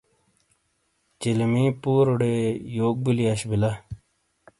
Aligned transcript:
چیلمی 1.19 1.65
پوروٹے 1.81 2.33
یوک 2.79 2.95
بیلی 3.03 3.25
اش 3.31 3.41
بیلا؟ 3.49 3.71